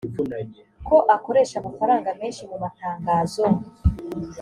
[0.87, 3.43] ko akoresha amafaranga menshi mu matangazo